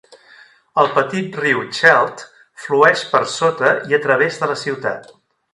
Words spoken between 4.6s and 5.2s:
ciutat.